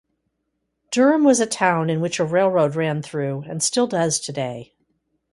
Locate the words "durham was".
0.89-1.39